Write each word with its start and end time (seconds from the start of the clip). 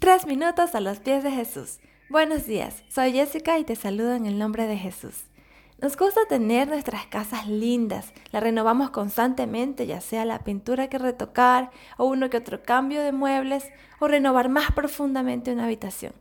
Tres 0.00 0.26
minutos 0.26 0.74
a 0.74 0.80
los 0.80 0.98
pies 0.98 1.22
de 1.22 1.30
Jesús. 1.30 1.78
Buenos 2.08 2.46
días, 2.46 2.82
soy 2.88 3.12
Jessica 3.12 3.58
y 3.58 3.64
te 3.64 3.76
saludo 3.76 4.14
en 4.14 4.24
el 4.24 4.38
nombre 4.38 4.66
de 4.66 4.78
Jesús. 4.78 5.24
Nos 5.78 5.98
gusta 5.98 6.22
tener 6.26 6.68
nuestras 6.68 7.04
casas 7.04 7.46
lindas, 7.46 8.14
las 8.32 8.42
renovamos 8.42 8.88
constantemente, 8.88 9.86
ya 9.86 10.00
sea 10.00 10.24
la 10.24 10.38
pintura 10.38 10.88
que 10.88 10.96
retocar 10.96 11.70
o 11.98 12.06
uno 12.06 12.30
que 12.30 12.38
otro 12.38 12.62
cambio 12.62 13.02
de 13.02 13.12
muebles 13.12 13.68
o 13.98 14.08
renovar 14.08 14.48
más 14.48 14.72
profundamente 14.72 15.52
una 15.52 15.64
habitación. 15.64 16.14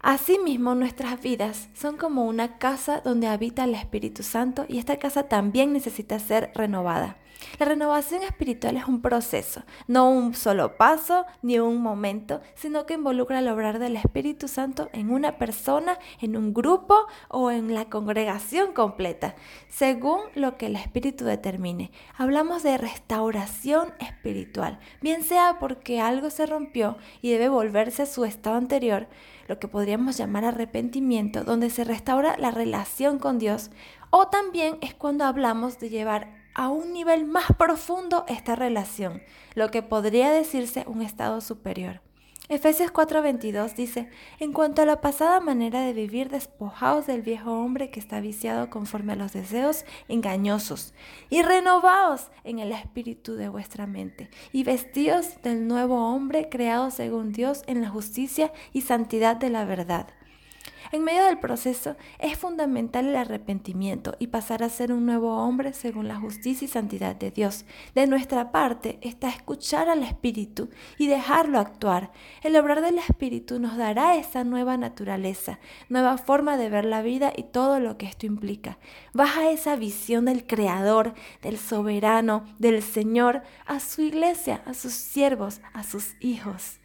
Asimismo, 0.00 0.74
nuestras 0.74 1.22
vidas 1.22 1.70
son 1.72 1.96
como 1.96 2.26
una 2.26 2.58
casa 2.58 3.00
donde 3.00 3.28
habita 3.28 3.64
el 3.64 3.76
Espíritu 3.76 4.22
Santo 4.22 4.66
y 4.68 4.76
esta 4.76 4.98
casa 4.98 5.22
también 5.22 5.72
necesita 5.72 6.18
ser 6.18 6.52
renovada. 6.54 7.16
La 7.58 7.66
renovación 7.66 8.22
espiritual 8.22 8.76
es 8.76 8.86
un 8.86 9.02
proceso, 9.02 9.62
no 9.86 10.10
un 10.10 10.34
solo 10.34 10.76
paso 10.76 11.26
ni 11.42 11.58
un 11.58 11.78
momento, 11.82 12.40
sino 12.54 12.86
que 12.86 12.94
involucra 12.94 13.40
el 13.40 13.48
obrar 13.48 13.78
del 13.78 13.96
Espíritu 13.96 14.48
Santo 14.48 14.88
en 14.92 15.10
una 15.10 15.36
persona, 15.36 15.98
en 16.20 16.36
un 16.36 16.54
grupo 16.54 16.96
o 17.28 17.50
en 17.50 17.74
la 17.74 17.86
congregación 17.86 18.72
completa, 18.72 19.34
según 19.68 20.20
lo 20.34 20.56
que 20.56 20.66
el 20.66 20.76
Espíritu 20.76 21.24
determine. 21.24 21.90
Hablamos 22.16 22.62
de 22.62 22.78
restauración 22.78 23.92
espiritual, 23.98 24.78
bien 25.02 25.22
sea 25.22 25.58
porque 25.60 26.00
algo 26.00 26.30
se 26.30 26.46
rompió 26.46 26.96
y 27.20 27.30
debe 27.30 27.48
volverse 27.48 28.02
a 28.02 28.06
su 28.06 28.24
estado 28.24 28.56
anterior, 28.56 29.06
lo 29.48 29.58
que 29.58 29.68
podríamos 29.68 30.16
llamar 30.16 30.44
arrepentimiento, 30.44 31.44
donde 31.44 31.70
se 31.70 31.84
restaura 31.84 32.38
la 32.38 32.50
relación 32.50 33.18
con 33.18 33.38
Dios, 33.38 33.70
o 34.10 34.28
también 34.28 34.78
es 34.80 34.94
cuando 34.94 35.24
hablamos 35.24 35.78
de 35.78 35.90
llevar 35.90 36.39
a 36.54 36.68
un 36.68 36.92
nivel 36.92 37.26
más 37.26 37.46
profundo 37.58 38.24
esta 38.28 38.56
relación, 38.56 39.22
lo 39.54 39.70
que 39.70 39.82
podría 39.82 40.30
decirse 40.30 40.84
un 40.86 41.02
estado 41.02 41.40
superior. 41.40 42.00
Efesios 42.50 42.92
4:22 42.92 43.76
dice, 43.76 44.10
en 44.40 44.52
cuanto 44.52 44.82
a 44.82 44.84
la 44.84 45.00
pasada 45.00 45.38
manera 45.38 45.82
de 45.82 45.92
vivir, 45.92 46.30
despojaos 46.30 47.06
del 47.06 47.22
viejo 47.22 47.52
hombre 47.52 47.92
que 47.92 48.00
está 48.00 48.18
viciado 48.18 48.70
conforme 48.70 49.12
a 49.12 49.16
los 49.16 49.32
deseos 49.32 49.84
engañosos, 50.08 50.92
y 51.28 51.42
renovaos 51.42 52.32
en 52.42 52.58
el 52.58 52.72
espíritu 52.72 53.34
de 53.34 53.48
vuestra 53.48 53.86
mente, 53.86 54.30
y 54.50 54.64
vestíos 54.64 55.40
del 55.44 55.68
nuevo 55.68 56.12
hombre 56.12 56.48
creado 56.48 56.90
según 56.90 57.30
Dios 57.30 57.62
en 57.68 57.82
la 57.82 57.88
justicia 57.88 58.52
y 58.72 58.80
santidad 58.80 59.36
de 59.36 59.50
la 59.50 59.64
verdad. 59.64 60.08
En 60.92 61.04
medio 61.04 61.24
del 61.24 61.38
proceso 61.38 61.94
es 62.18 62.36
fundamental 62.36 63.06
el 63.06 63.14
arrepentimiento 63.14 64.16
y 64.18 64.26
pasar 64.26 64.64
a 64.64 64.68
ser 64.68 64.92
un 64.92 65.06
nuevo 65.06 65.36
hombre 65.36 65.72
según 65.72 66.08
la 66.08 66.16
justicia 66.16 66.64
y 66.64 66.68
santidad 66.68 67.14
de 67.14 67.30
Dios. 67.30 67.64
De 67.94 68.08
nuestra 68.08 68.50
parte 68.50 68.98
está 69.00 69.28
escuchar 69.28 69.88
al 69.88 70.02
Espíritu 70.02 70.68
y 70.98 71.06
dejarlo 71.06 71.60
actuar. 71.60 72.10
El 72.42 72.56
obrar 72.56 72.80
del 72.80 72.98
Espíritu 72.98 73.60
nos 73.60 73.76
dará 73.76 74.16
esa 74.16 74.42
nueva 74.42 74.76
naturaleza, 74.76 75.60
nueva 75.88 76.18
forma 76.18 76.56
de 76.56 76.70
ver 76.70 76.86
la 76.86 77.02
vida 77.02 77.32
y 77.36 77.44
todo 77.44 77.78
lo 77.78 77.96
que 77.96 78.06
esto 78.06 78.26
implica. 78.26 78.78
Baja 79.14 79.48
esa 79.48 79.76
visión 79.76 80.24
del 80.24 80.44
Creador, 80.44 81.14
del 81.40 81.56
soberano, 81.56 82.44
del 82.58 82.82
Señor 82.82 83.42
a 83.64 83.78
su 83.78 84.02
iglesia, 84.02 84.62
a 84.66 84.74
sus 84.74 84.94
siervos, 84.94 85.60
a 85.72 85.84
sus 85.84 86.16
hijos. 86.18 86.79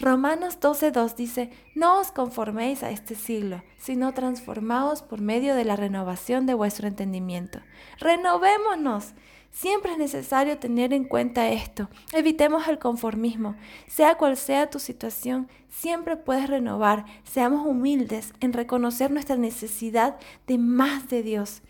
Romanos 0.00 0.58
12.2 0.58 1.14
dice, 1.14 1.50
no 1.74 2.00
os 2.00 2.10
conforméis 2.10 2.82
a 2.82 2.90
este 2.90 3.14
siglo, 3.14 3.62
sino 3.76 4.14
transformaos 4.14 5.02
por 5.02 5.20
medio 5.20 5.54
de 5.54 5.66
la 5.66 5.76
renovación 5.76 6.46
de 6.46 6.54
vuestro 6.54 6.88
entendimiento. 6.88 7.60
Renovémonos. 7.98 9.12
Siempre 9.50 9.92
es 9.92 9.98
necesario 9.98 10.58
tener 10.58 10.94
en 10.94 11.04
cuenta 11.04 11.50
esto. 11.50 11.90
Evitemos 12.14 12.66
el 12.68 12.78
conformismo. 12.78 13.56
Sea 13.88 14.16
cual 14.16 14.38
sea 14.38 14.70
tu 14.70 14.78
situación, 14.78 15.48
siempre 15.68 16.16
puedes 16.16 16.48
renovar. 16.48 17.04
Seamos 17.24 17.66
humildes 17.66 18.32
en 18.40 18.54
reconocer 18.54 19.10
nuestra 19.10 19.36
necesidad 19.36 20.16
de 20.46 20.56
más 20.56 21.10
de 21.10 21.22
Dios. 21.22 21.60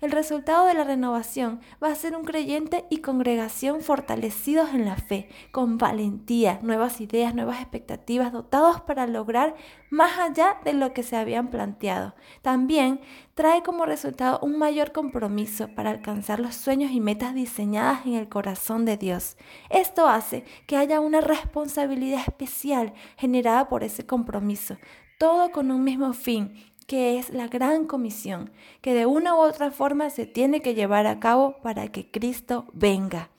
El 0.00 0.12
resultado 0.12 0.64
de 0.64 0.72
la 0.72 0.84
renovación 0.84 1.60
va 1.82 1.88
a 1.88 1.94
ser 1.94 2.16
un 2.16 2.24
creyente 2.24 2.86
y 2.88 2.98
congregación 3.02 3.82
fortalecidos 3.82 4.70
en 4.70 4.86
la 4.86 4.96
fe, 4.96 5.28
con 5.52 5.76
valentía, 5.76 6.58
nuevas 6.62 7.02
ideas, 7.02 7.34
nuevas 7.34 7.60
expectativas, 7.60 8.32
dotados 8.32 8.80
para 8.80 9.06
lograr 9.06 9.54
más 9.90 10.18
allá 10.18 10.56
de 10.64 10.72
lo 10.72 10.94
que 10.94 11.02
se 11.02 11.16
habían 11.16 11.48
planteado. 11.48 12.14
También 12.40 13.00
trae 13.34 13.62
como 13.62 13.84
resultado 13.84 14.38
un 14.40 14.56
mayor 14.56 14.92
compromiso 14.92 15.68
para 15.74 15.90
alcanzar 15.90 16.40
los 16.40 16.54
sueños 16.54 16.92
y 16.92 17.00
metas 17.00 17.34
diseñadas 17.34 18.06
en 18.06 18.14
el 18.14 18.30
corazón 18.30 18.86
de 18.86 18.96
Dios. 18.96 19.36
Esto 19.68 20.08
hace 20.08 20.44
que 20.66 20.78
haya 20.78 21.00
una 21.00 21.20
responsabilidad 21.20 22.22
especial 22.26 22.94
generada 23.18 23.68
por 23.68 23.84
ese 23.84 24.06
compromiso, 24.06 24.78
todo 25.18 25.50
con 25.50 25.70
un 25.70 25.84
mismo 25.84 26.14
fin, 26.14 26.54
que 26.90 27.20
es 27.20 27.30
la 27.30 27.46
gran 27.46 27.86
comisión, 27.86 28.50
que 28.80 28.94
de 28.94 29.06
una 29.06 29.36
u 29.36 29.38
otra 29.38 29.70
forma 29.70 30.10
se 30.10 30.26
tiene 30.26 30.60
que 30.60 30.74
llevar 30.74 31.06
a 31.06 31.20
cabo 31.20 31.54
para 31.62 31.86
que 31.86 32.10
Cristo 32.10 32.66
venga. 32.72 33.30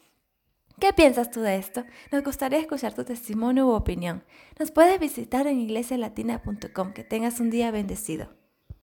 ¿Qué 0.80 0.94
piensas 0.94 1.32
tú 1.32 1.42
de 1.42 1.58
esto? 1.58 1.84
Nos 2.14 2.24
gustaría 2.24 2.60
escuchar 2.60 2.94
tu 2.94 3.04
testimonio 3.04 3.68
u 3.68 3.72
opinión. 3.72 4.24
Nos 4.58 4.72
puedes 4.72 4.98
visitar 5.02 5.48
en 5.48 5.60
iglesialatina.com. 5.60 6.94
Que 6.94 7.04
tengas 7.04 7.42
un 7.42 7.50
día 7.50 7.72
bendecido. 7.72 8.30